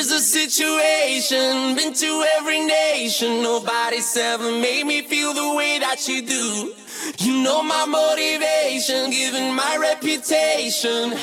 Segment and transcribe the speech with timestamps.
[0.00, 3.42] Here's the situation, been to every nation.
[3.42, 6.72] Nobody's ever made me feel the way that you do.
[7.18, 11.18] You know my motivation, given my reputation.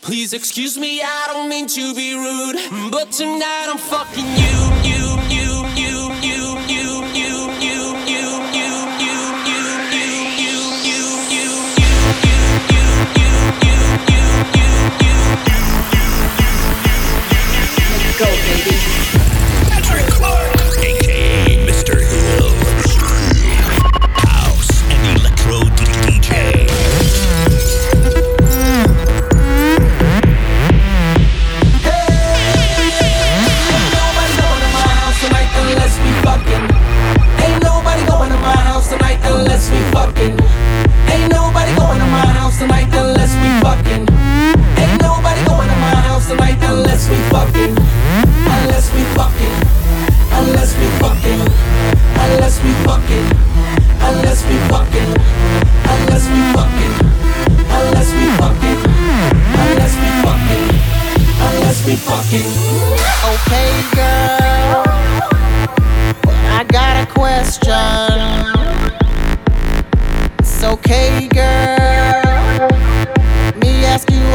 [0.00, 4.51] Please excuse me, I don't mean to be rude, but tonight I'm fucking you.
[43.62, 44.04] fucking.
[44.82, 47.72] Ain't nobody going to my house tonight unless we fucking.
[48.56, 49.56] Unless we fucking.
[50.38, 51.40] Unless we fucking.
[52.24, 53.26] Unless we fucking.
[54.08, 55.10] Unless we fucking.
[55.94, 56.94] Unless we fucking.
[57.78, 58.80] Unless we fucking.
[59.62, 60.66] Unless we fucking.
[61.48, 62.48] Unless we fucking.
[63.32, 64.82] Okay, girl.
[66.58, 68.32] I got a question.
[70.38, 71.28] It's okay,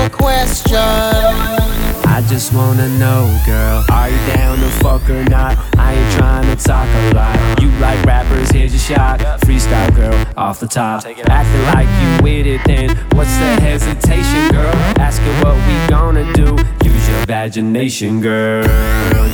[0.09, 0.75] question.
[0.77, 5.57] I just wanna know, girl, are you down to fuck or not?
[5.77, 7.61] I ain't trying to talk a lot.
[7.61, 9.19] You like rappers, here's your shot.
[9.41, 11.05] Freestyle, girl, off the top.
[11.05, 14.73] Acting like you with it, then what's the hesitation, girl?
[14.97, 16.57] Asking what we gonna do.
[16.83, 18.63] Use your imagination, girl.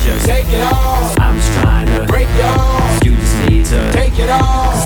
[0.04, 1.18] Just take it off.
[1.18, 3.04] I'm just trying to break it off.
[3.04, 4.83] You just need to take it off.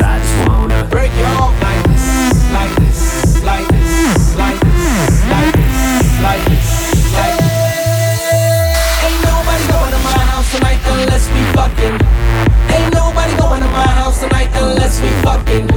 [14.18, 15.68] house tonight unless we fucking.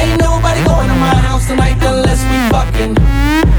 [0.00, 2.96] Ain't nobody going to my house tonight unless we fucking.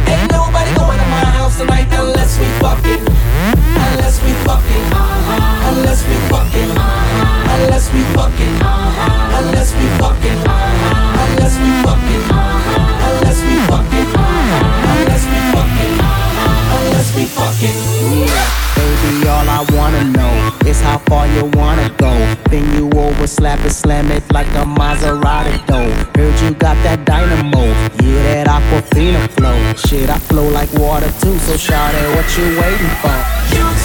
[0.09, 3.01] Ain't nobody going to my house tonight unless we fucking.
[3.85, 4.85] Unless we fucking.
[5.69, 6.71] Unless we fucking.
[7.53, 8.55] Unless we fucking.
[9.39, 10.39] Unless we fucking.
[11.23, 12.76] Unless we fucking.
[29.97, 31.37] shit, I flow like water too.
[31.39, 33.17] So shout out what you waiting for.
[33.55, 33.76] You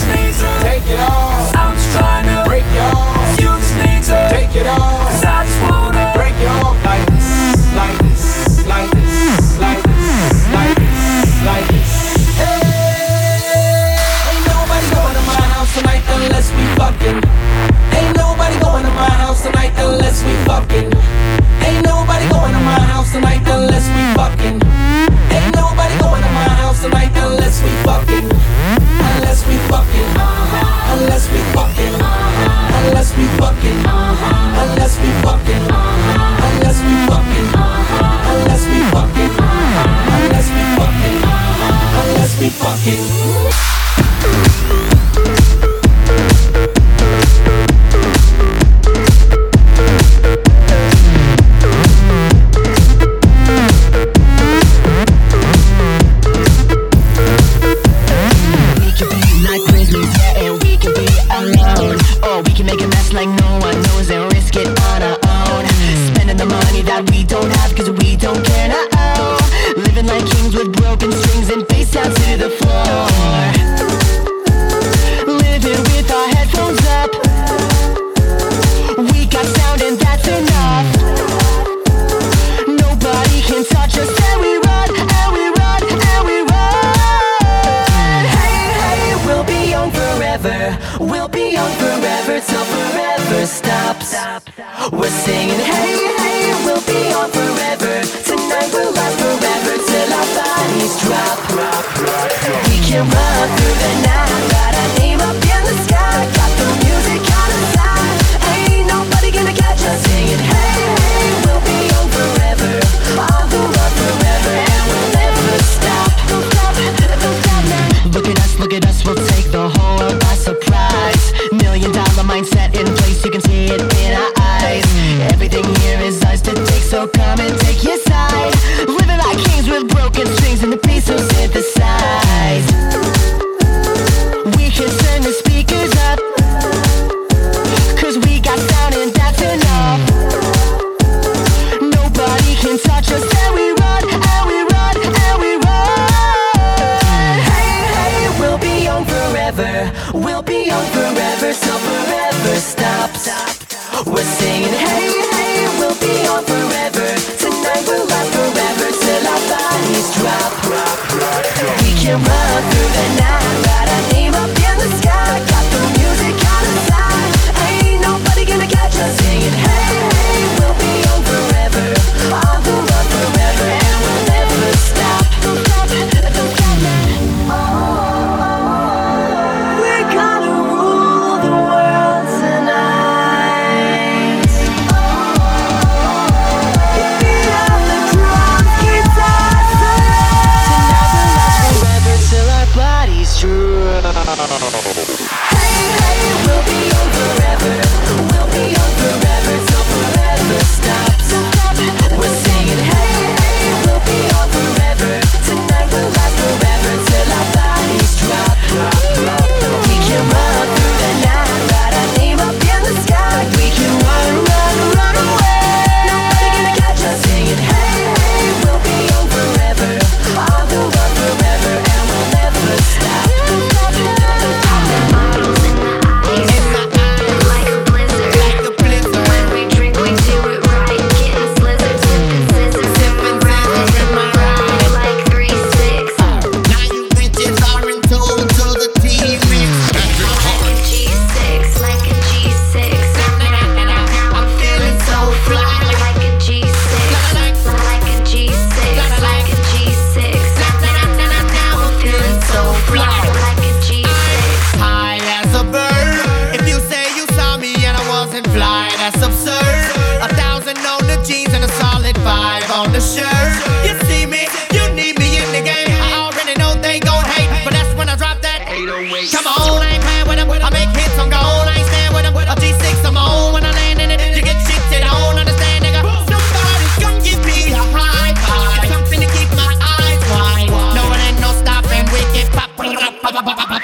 [268.85, 269.31] wide awake.
[269.31, 270.49] Come on, I ain't playing with them.
[270.51, 272.35] I make hits on goal, I ain't staying with them.
[272.35, 274.19] A G6, I'm on when I land in it.
[274.35, 276.01] You get shit shifted on, understand, nigga.
[276.27, 278.87] Somebody come give me a high five.
[278.89, 280.69] Something to keep my eyes wide.
[280.95, 282.05] No, it ain't no stopping.
[282.11, 283.82] We get pop, pop, pop, pop, pop, pop.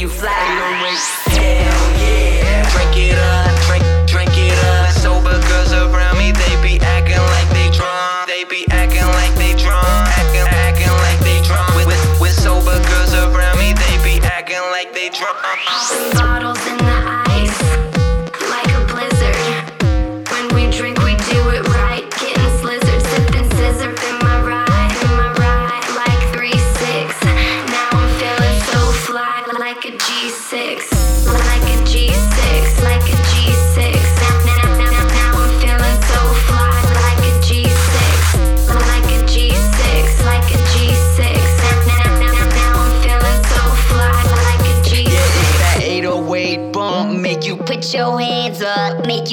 [0.00, 1.09] you fly.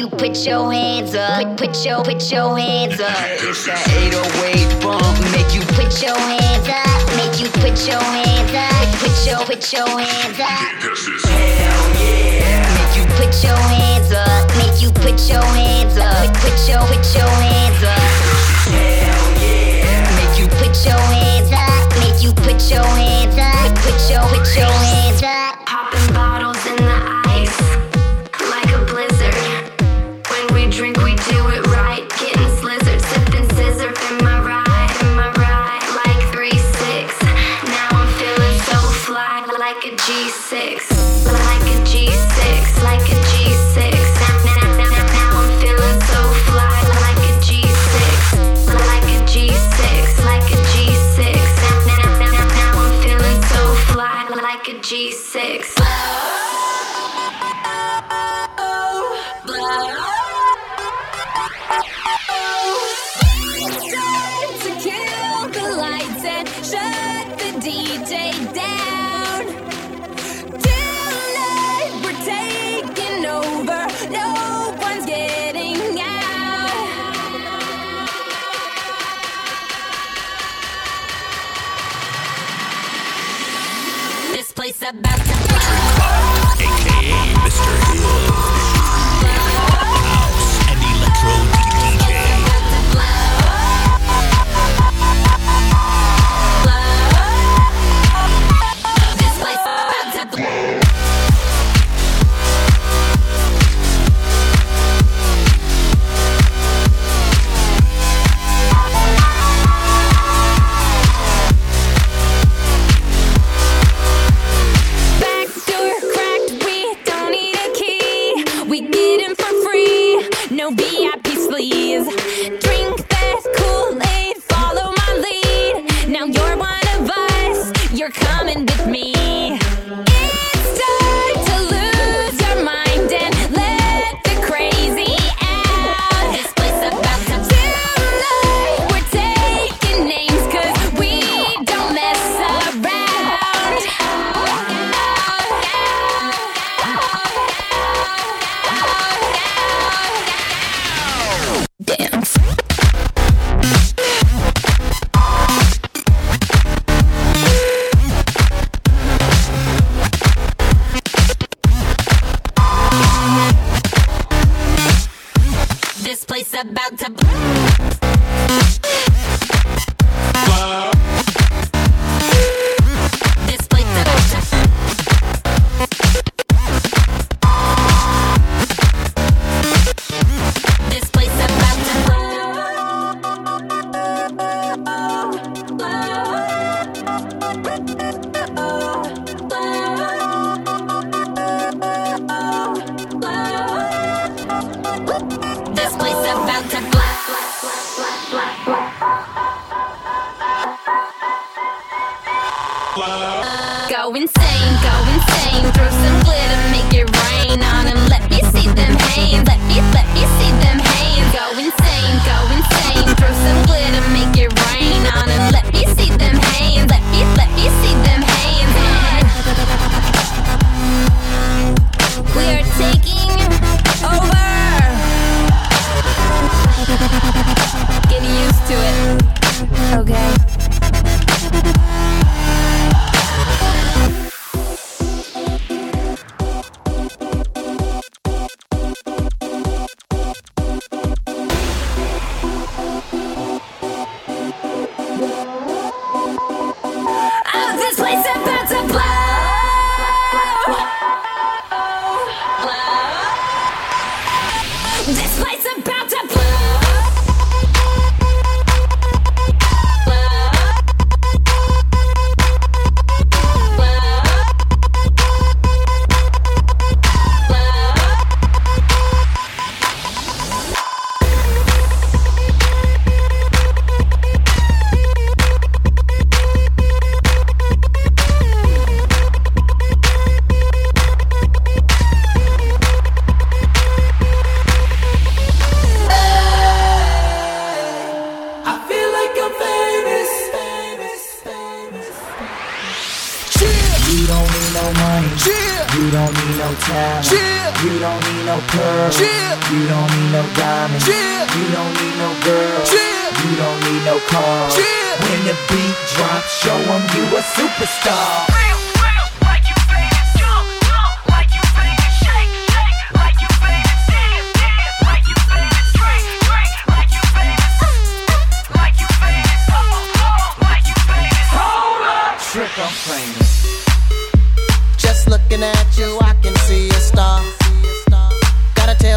[0.10, 1.58] put your hands up.
[1.58, 3.12] Put, your put your hands up.
[3.42, 7.02] It's that 808 bump, make you put your hands up.
[7.18, 8.86] Make you put your hands up.
[9.02, 10.78] Put your put your hands up.
[11.26, 12.62] Hell yeah.
[12.78, 14.48] Make you put your hands up.
[14.58, 16.34] Make you put your hands up.
[16.34, 18.00] Put, put your put your hands up.
[18.72, 20.06] Hell yeah.
[20.18, 21.86] Make you put your hands up.
[22.00, 23.76] Make you put your hands up.
[23.82, 25.27] Put your put your hands up.
[40.18, 40.57] He said.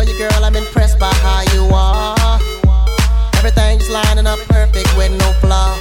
[0.00, 2.40] tell you, girl, I'm impressed by how you are.
[3.36, 5.76] Everything's lining up perfect with no flaw.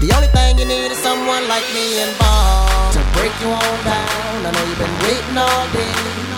[0.00, 4.46] The only thing you need is someone like me involved to break you all down.
[4.46, 5.92] I know you've been waiting all day.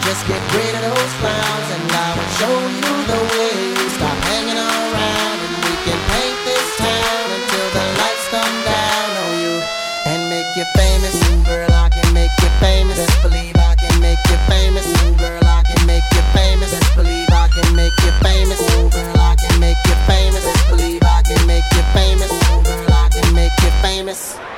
[0.06, 3.88] Just get rid of those clowns, and I will show you the way.
[3.94, 4.85] Stop hanging on.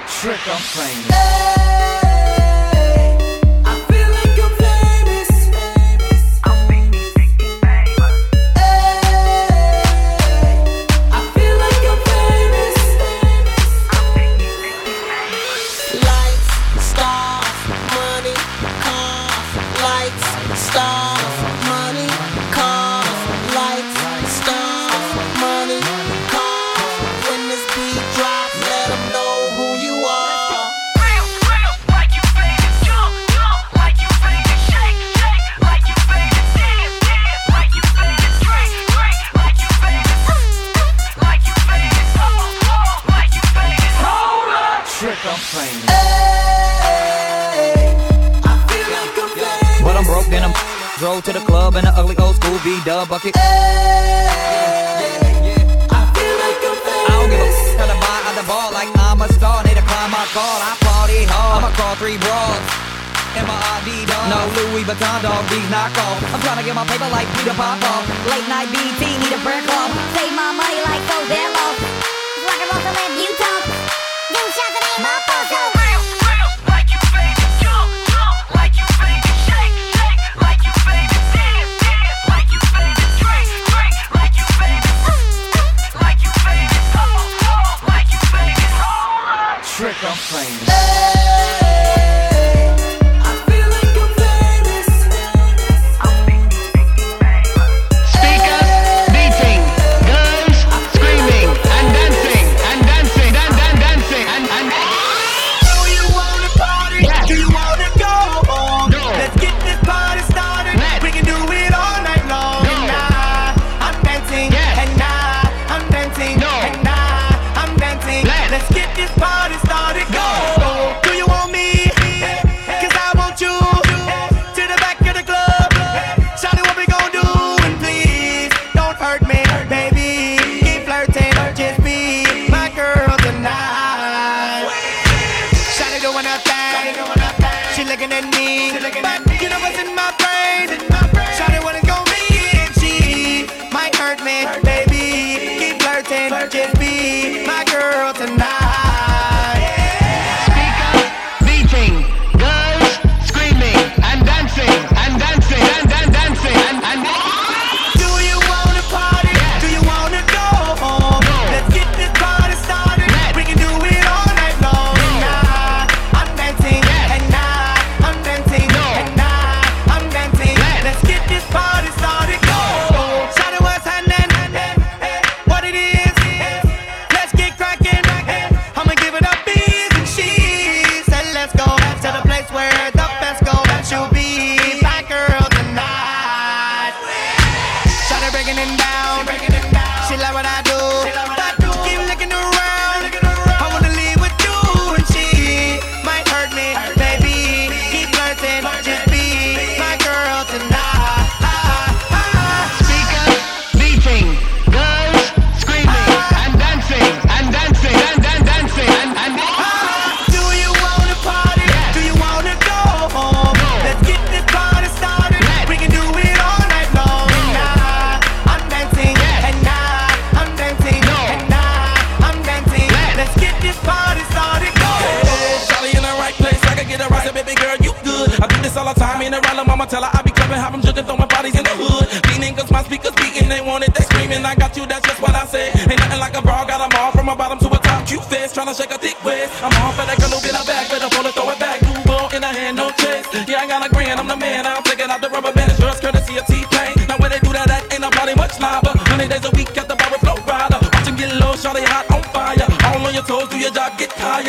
[0.07, 1.58] trick I'm playing.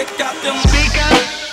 [0.05, 0.17] Tired.
[0.17, 1.48] Got them beating,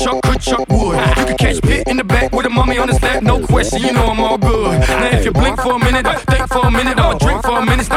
[0.00, 0.96] a woodchuck could chuck wood.
[1.18, 3.82] You can catch Pit in the back with a mummy on his lap, no question,
[3.82, 4.80] you know I'm all good.
[4.80, 7.58] Now if you blink for a minute, or think for a minute, or drink for
[7.58, 7.88] a minute,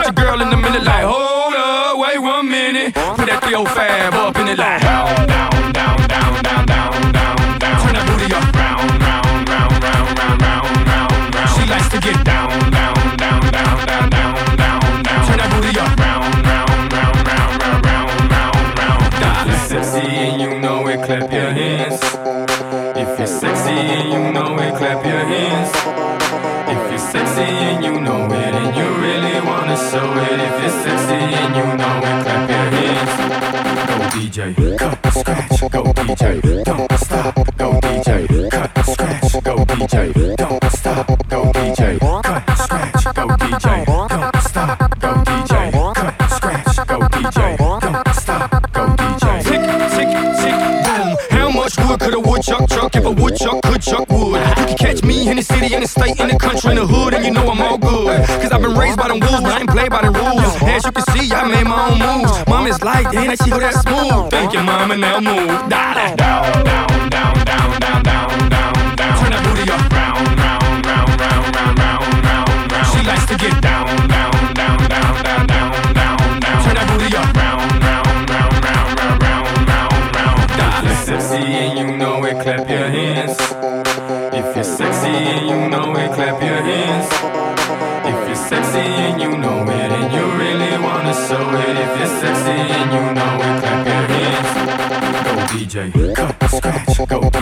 [36.13, 43.15] DJ, don't stop, go DJ, cut, scratch, go DJ, don't stop, go DJ, cut, scratch,
[43.15, 49.43] go DJ, don't stop, go DJ, cut, scratch, go DJ, don't stop, go DJ.
[49.43, 49.61] Tick,
[49.95, 51.17] tick, tick, boom.
[51.31, 54.39] How much wood could a woodchuck chuck if a woodchuck could chuck wood?
[54.59, 56.85] You can catch me in the city, in the state, in the country, in the
[56.85, 58.23] hood, and you know I'm all good.
[58.27, 60.61] Cause I've been raised by them wolves, but I ain't played by the rules.
[60.61, 62.43] As you can see, I made my own moves.
[62.63, 64.31] Mom is like, damn, that she go that smooth.
[64.31, 65.49] Thank you, mama, now move.
[65.67, 68.42] Down, down, down, down, down, down, down,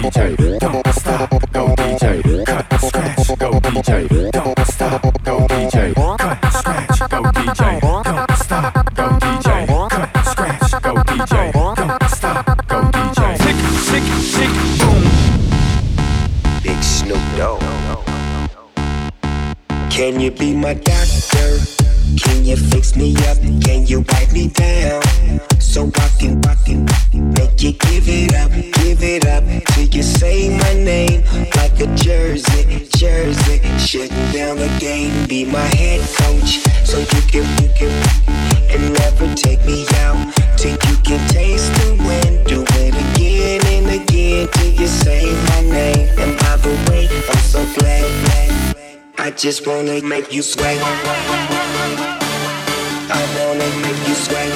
[0.01, 0.59] DJ.
[0.59, 0.90] Come.
[49.41, 50.77] Just wanna make you sweat.
[53.09, 54.51] I wanna make you sweat.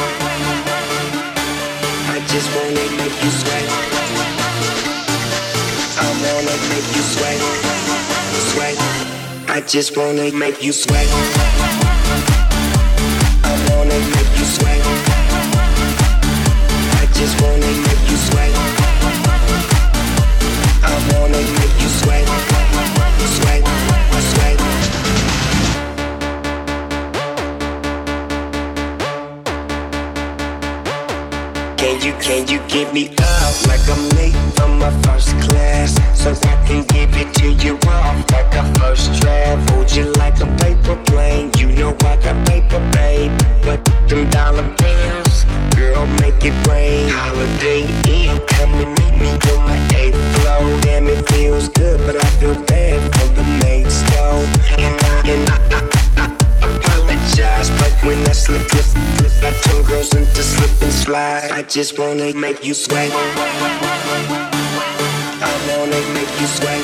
[2.13, 3.65] I just wanna make you sweat.
[5.97, 7.39] I wanna make you sweat.
[8.51, 8.77] Sweat.
[9.49, 11.07] I just wanna make you sweat.
[13.43, 14.81] I wanna make you sweat.
[17.01, 17.84] I just wanna
[32.85, 35.95] give me up like I'm late from my first class?
[36.17, 39.69] So I can give it to you off like a first draft.
[39.71, 41.51] Hold you like a paper plane.
[41.57, 43.31] You know I got paper, babe.
[43.63, 45.45] But them dollar bills,
[45.75, 47.09] girl, make it rain.
[47.09, 50.81] Holiday Inn, come and meet me on my eighth floor.
[50.81, 54.45] Damn, it feels good, but I feel bad for the mates, though.
[54.77, 55.94] And I, and I, I,
[58.05, 61.51] when I slip, slip, slip, I turn girls into slip and slide.
[61.51, 63.11] I just wanna make you sweat.
[65.41, 66.81] I wanna make you sweat.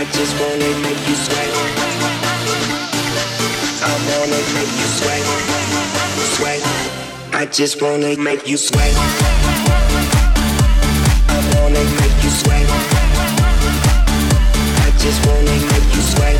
[0.00, 1.52] I just wanna make you sweat.
[3.82, 5.24] I wanna make you sweat.
[6.36, 6.62] Sweat.
[7.34, 8.94] I just wanna make you sweat.
[11.28, 12.66] I wanna make you sweat.
[14.86, 16.38] I just wanna make you sweat.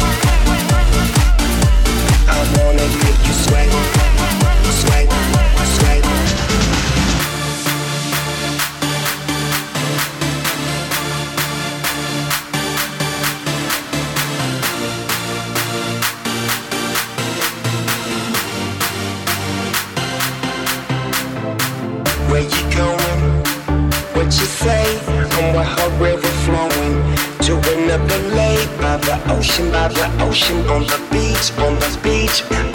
[29.42, 32.71] Ocean, by the ocean, on the beach, on the beach.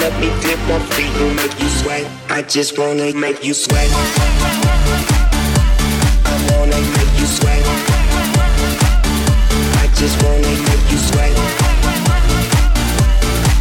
[0.00, 2.06] Let me dip my feet and make you sweat.
[2.30, 3.90] I just wanna make you sweat.
[6.24, 7.62] I wanna make you sweat.
[9.76, 11.32] I just wanna make you sweat.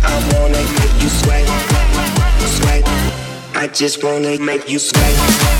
[0.01, 1.45] I wanna make you sweat.
[2.57, 2.83] Sweat.
[3.55, 5.58] I just wanna make you sweat.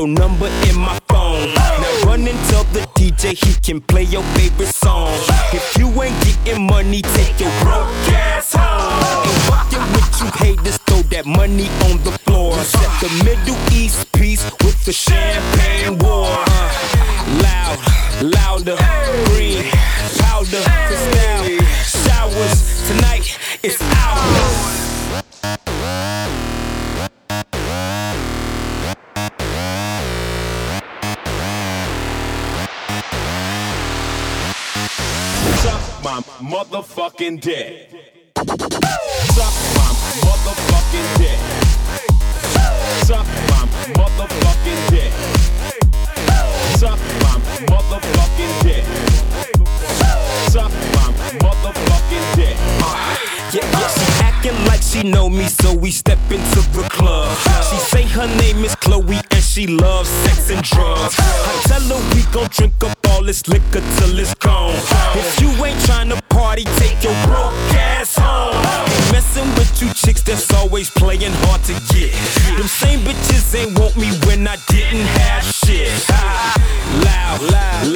[0.00, 1.52] Your number in my phone.
[1.54, 5.12] Now run and tell the DJ he can play your favorite song.
[5.52, 9.28] If you ain't getting money, take your broke ass home.
[9.28, 12.54] Ain't fucking with you haters, throw that money on the floor.
[12.64, 15.39] Set the Middle East peace with the champagne
[37.20, 37.90] motherfucking dick.
[39.34, 39.90] Suck my
[40.24, 41.38] motherfucking dick.
[43.04, 45.12] Suck my motherfucking dick.
[46.78, 47.36] Suck my
[47.68, 48.84] motherfucking dick.
[50.50, 51.12] Suck my
[51.44, 52.56] motherfucking dick.
[53.52, 57.36] Yeah, yeah, she acting like she know me, so we step into the club.
[57.68, 61.16] She say her name is Chloe and she loves sex and drugs.
[61.18, 64.69] I tell her we gon' drink up all this liquor till it's gone.
[70.80, 72.10] Always playing hard to get.
[72.56, 75.92] Them same bitches ain't want me when I didn't have shit.
[76.08, 76.56] Ah,
[77.04, 77.89] loud, loud,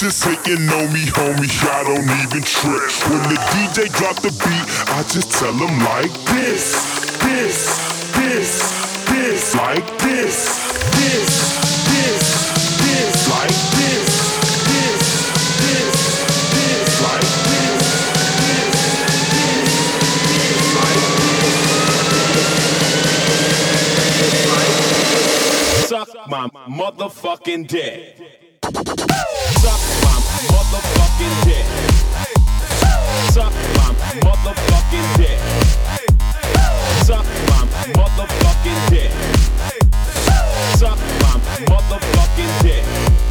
[0.00, 2.90] bitches hating on me, homie, I don't even trip.
[3.10, 6.72] When the DJ drop the beat, I just tell them like this,
[7.20, 7.76] this,
[8.16, 12.40] this, this, like this, this, this,
[13.28, 14.08] Like this,
[14.70, 15.02] this,
[15.60, 15.92] this
[16.54, 17.84] this like this, this, this, this, this like this,
[25.42, 28.39] this, Suck my motherfucking dick.
[28.72, 30.14] Suck my
[37.96, 39.10] motherfucking dick.
[40.78, 41.34] Suck my
[41.66, 43.29] motherfucking dick.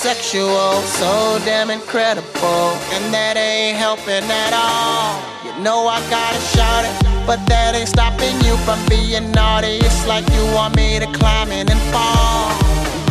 [0.00, 5.20] sexual, so damn incredible, and that ain't helping at all.
[5.44, 6.96] You know I gotta shout it,
[7.28, 9.76] but that ain't stopping you from being naughty.
[9.84, 12.48] It's like you want me to climb in and fall.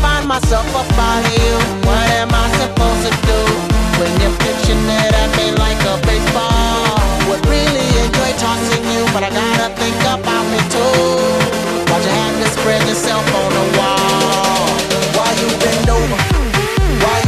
[0.01, 1.53] Find myself up out of you.
[1.85, 3.39] What am I supposed to do
[4.01, 6.97] when you're pitching it at me like a baseball?
[7.29, 11.05] Would really enjoy tossing you, but I gotta think about me too.
[11.85, 14.73] Why'd you have to spread yourself on the wall?
[15.13, 16.48] Why you bend over?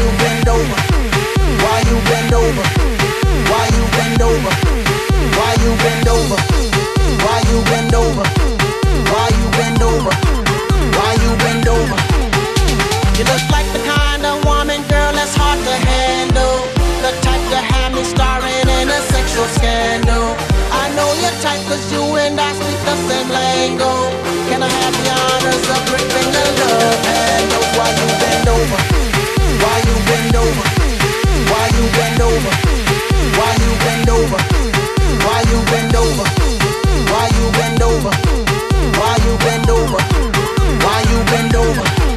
[0.01, 0.77] Why you bend over?
[1.61, 2.65] Why you bend over?
[3.53, 4.51] Why you bend over?
[5.37, 6.37] Why you bend over?
[7.21, 8.25] Why you bend over?
[9.13, 10.13] Why you bend over?
[10.97, 11.97] Why you bend over?
[13.13, 16.65] You look like the kind of woman, girl, that's hard to handle.
[17.05, 20.33] The type to have me starring in a sexual scandal.
[20.73, 24.09] I know your type, cause you and I speak the same lingo.
[24.49, 27.61] Can I have the honors of gripping the love handle?
[27.61, 28.90] Oh, why you bend over?
[29.61, 30.63] Why you bend over?
[31.51, 32.51] Why you bend over?
[33.37, 34.39] Why you bend over?
[35.25, 36.25] Why you bend over?
[37.11, 38.11] Why you bend over?
[38.99, 39.99] Why you bend over?
[40.83, 42.10] Why you bend over?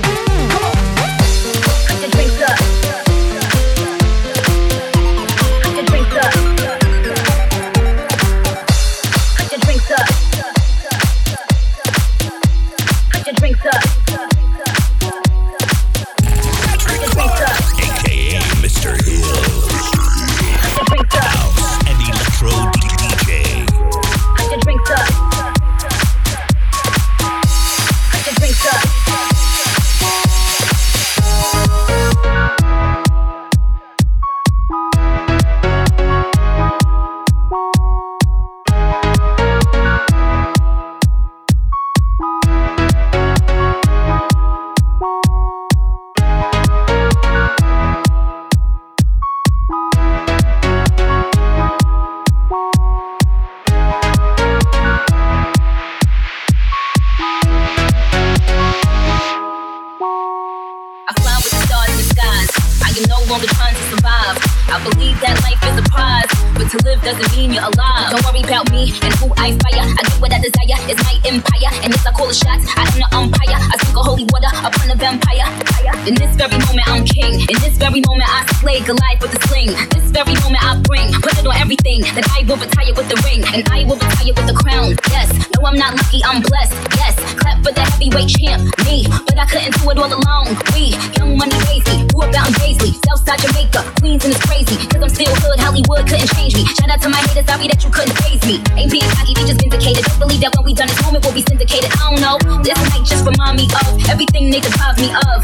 [65.20, 68.10] That life is a prize, but to live doesn't mean you're alive.
[68.10, 69.84] Don't worry about me and who I fire.
[69.84, 71.70] I get what I desire, it's my empire.
[71.82, 73.58] And yes, I call the shots, I am the umpire.
[73.58, 75.46] I sprinkle holy water upon a vampire.
[76.06, 77.40] In this very moment, I'm king.
[77.48, 79.72] In this very moment, I slay Goliath with a sling.
[79.90, 82.06] This very moment, I bring, put it on everything.
[82.14, 84.94] That I will retire with the ring, and I will retire with the crown.
[85.10, 86.76] Yes, no, I'm not lucky, I'm blessed.
[87.00, 89.08] Yes, clap for the heavyweight champ, me.
[89.26, 90.52] But I couldn't do it all alone.
[90.76, 94.76] We, young money crazy, grew up out in Paisley, Southside Jamaica, Queens, and it's crazy.
[94.92, 96.68] Cause I'm still hood, Hollywood couldn't change me.
[96.76, 98.60] Shout out to my haters, sorry that you couldn't phase me.
[98.76, 100.04] Ain't being cocky, we just vindicated.
[100.04, 101.88] Don't believe that when we done this moment, we'll be syndicated.
[101.96, 102.36] I don't know.
[102.60, 105.40] This might just remind me of everything they deprive me of.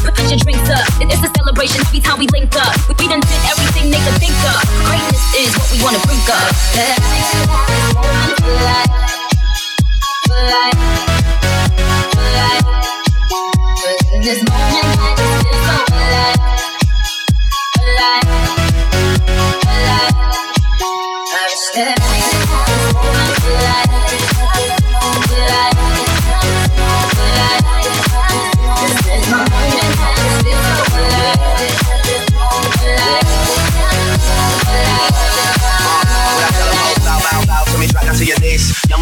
[0.00, 0.88] Put, your drinks up.
[1.04, 2.72] It's a celebration every time we link up.
[2.88, 4.64] We, done did everything they could think of.
[4.88, 6.48] Greatness is what we wanna bring up.
[14.24, 15.15] This moment
[21.76, 22.45] Yeah.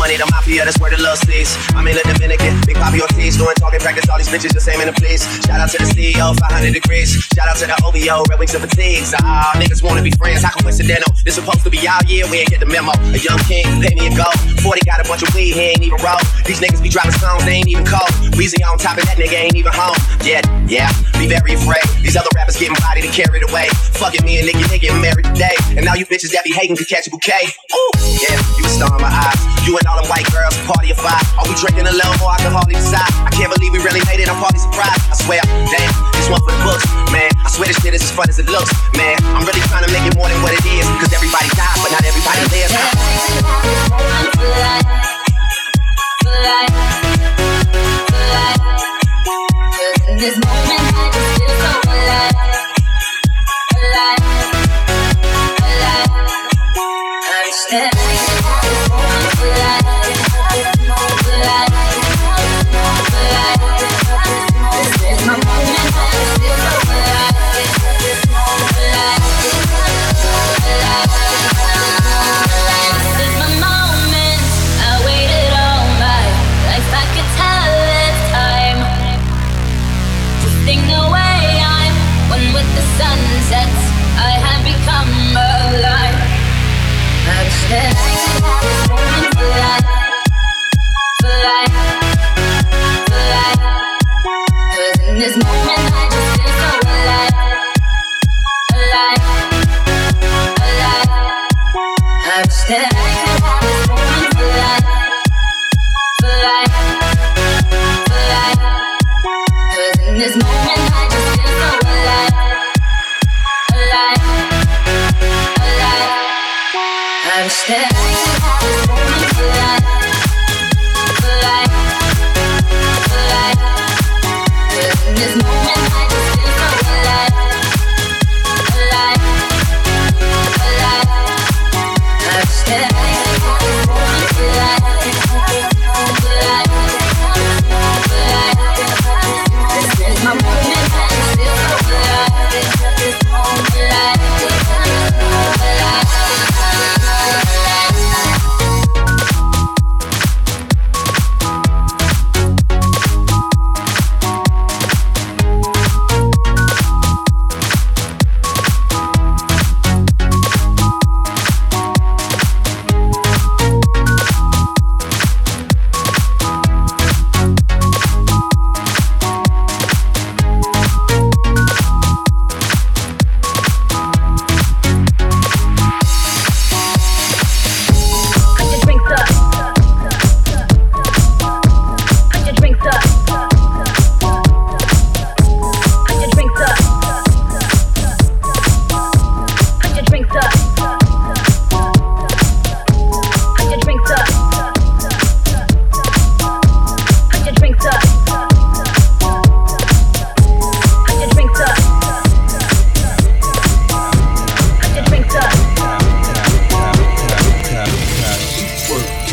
[0.05, 1.57] Money, the mafia, that's where the love stays.
[1.73, 4.05] I'm in the Dominican, big Poppy Ortiz, doing talking practice.
[4.13, 5.25] All these bitches the same in the place.
[5.49, 7.17] Shout out to the CEO, 500 degrees.
[7.33, 9.17] Shout out to the OVO, Red Wings and Fatigues.
[9.25, 11.09] Ah, niggas wanna be friends, how coincidental?
[11.25, 12.93] This supposed to be our year, we ain't get the memo.
[13.17, 14.29] A young king, pay me a go.
[14.61, 16.21] 40 got a bunch of weed, he ain't even roll.
[16.45, 18.13] These niggas be dropping songs, they ain't even cold.
[18.37, 19.97] Weezy on top of that nigga ain't even home.
[20.21, 21.85] Yeah, yeah, be very afraid.
[22.05, 23.73] These other rappers getting bodied and carried away.
[23.97, 25.57] Fucking me and Nicky, they getting married today.
[25.73, 27.49] And now you bitches that be hating could catch a bouquet.
[27.73, 29.41] Ooh, yeah, you a star in my eyes.
[29.65, 31.23] You and all them white girls, party of five.
[31.39, 32.33] Are we drinking a little more?
[32.33, 33.09] I can hardly decide.
[33.25, 34.29] I can't believe we really made it.
[34.29, 35.01] I'm party surprised.
[35.11, 37.31] I swear, damn, this one for the books, man.
[37.45, 39.17] I swear this shit is as fun as it looks, man.
[39.35, 40.87] I'm really trying to make it more than what it is.
[41.01, 42.73] Cause everybody dies, but not everybody lives.
[50.15, 52.44] This moment I just feel so alive,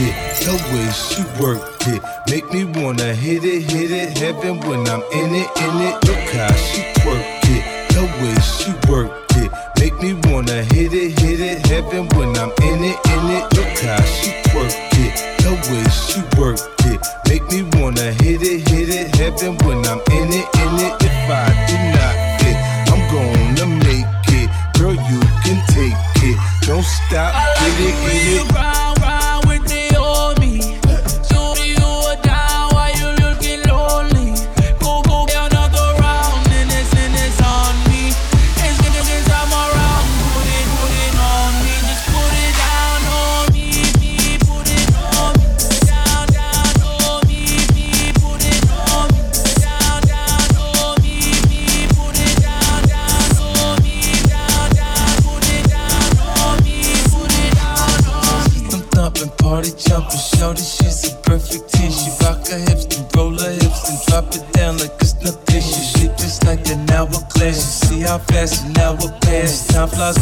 [0.01, 2.01] The way she worked it.
[2.27, 4.17] Make me wanna hit it, hit it.
[4.17, 5.95] Heaven when I'm in it, in it.
[6.05, 7.63] Look how she worked it.
[7.93, 9.51] The way she worked it.
[9.79, 11.65] Make me wanna hit it, hit it.
[11.67, 13.45] Heaven when I'm in it, in it.
[13.53, 15.13] Look how she worked it.
[15.43, 16.99] The way she worked it.
[17.29, 19.15] Make me wanna hit it, hit it.
[19.15, 20.93] Heaven when I'm in it, in it.
[20.97, 22.57] If I do not fit,
[22.89, 24.49] I'm gonna make it.
[24.79, 25.93] Girl, you can take
[26.23, 26.37] it.
[26.65, 28.90] Don't stop, get it, get it.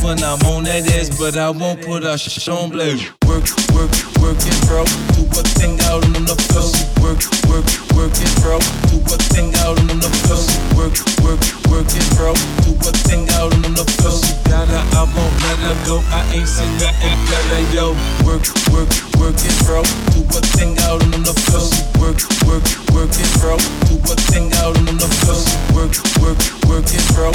[0.10, 3.06] When I'm on that ass, but I won't put our sh on blast.
[3.30, 3.46] Work,
[3.78, 4.82] work, work it, bro.
[5.14, 6.66] Do a thing out on the floor.
[6.98, 8.58] Work, work, work it, bro.
[8.90, 10.42] Do a thing out on the floor.
[10.74, 12.34] Work, work, work it, bro.
[12.66, 14.18] Do a thing out on the floor.
[14.50, 16.02] Got her, I won't let her go.
[16.10, 17.94] I ain't seen nothing better, yo.
[18.26, 18.90] Work, work,
[19.22, 19.86] work it, bro.
[20.18, 21.70] Do a thing out on the floor.
[22.02, 22.18] Work,
[22.50, 22.66] work,
[22.98, 23.62] work it, bro.
[23.86, 25.38] Do a thing out on the floor.
[25.78, 27.30] Work, work, work it, bro.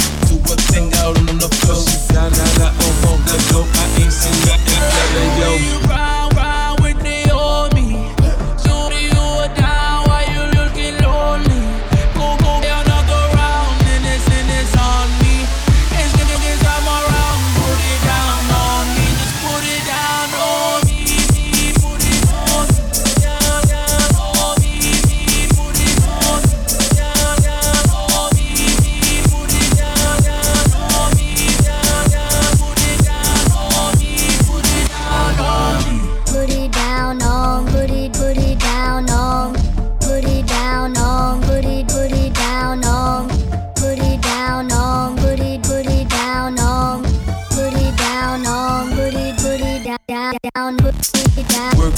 [50.55, 50.95] Down, down, put
[51.35, 51.93] it down, work,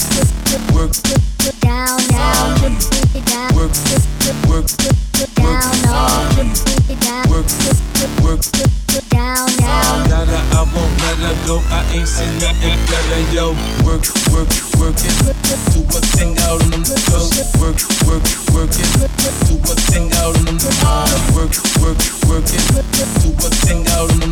[0.74, 0.90] work,
[1.38, 2.74] put down, down, put
[3.14, 3.70] it down, work,
[4.50, 4.66] work,
[5.14, 7.46] put down on, put it down, work,
[8.26, 8.42] work.
[8.42, 10.08] put down, down.
[10.10, 11.62] Got her, I won't let her go.
[11.70, 13.54] I ain't seen nothing better, yo.
[13.86, 15.14] Work, work, work it.
[15.70, 17.30] Do a thing out on the floor.
[17.62, 17.78] Work,
[18.10, 18.90] work, work it.
[19.46, 21.06] Do a thing out on the floor.
[21.30, 22.64] Work, work, work it.
[23.22, 24.27] Do a thing out on the floor.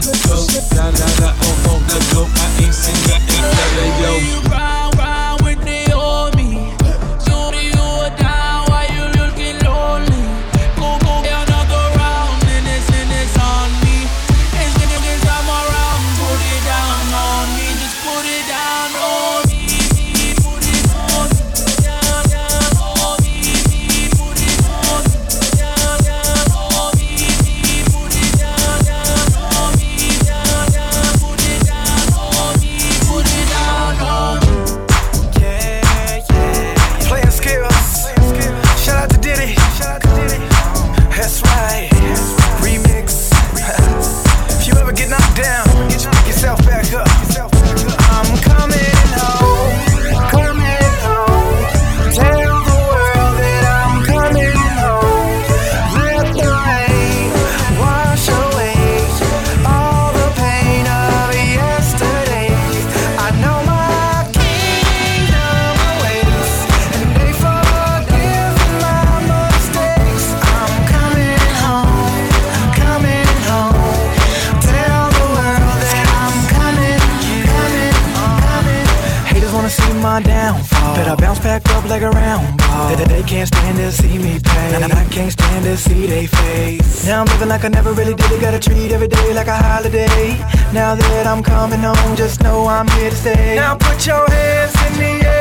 [87.57, 88.41] Like I never really did it.
[88.41, 90.37] Gotta treat every day like a holiday.
[90.74, 93.57] Now that I'm coming home, just know I'm here to stay.
[93.57, 95.35] Now put your hands in the air,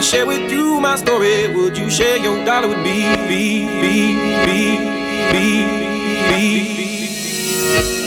[0.00, 3.02] I share with you my story, would you share your dollar with me?
[3.28, 4.16] Be, be,
[4.46, 4.78] be,
[5.30, 5.44] be,
[6.30, 6.46] be.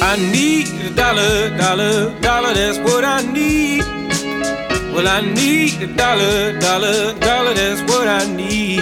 [0.02, 3.84] I need a dollar, dollar, dollar, that's what I need.
[4.92, 8.82] Well, I need a dollar, dollar, dollar, that's what I need.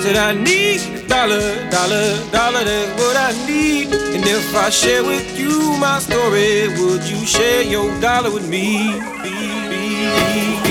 [0.00, 3.92] Said I need a dollar, dollar, dollar, that's what I need.
[3.92, 8.88] And if I share with you my story, would you share your dollar with me?
[9.22, 9.34] Be,
[9.68, 10.69] be, be.